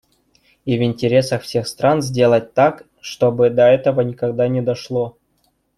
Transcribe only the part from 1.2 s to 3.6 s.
всех стран сделать так, чтобы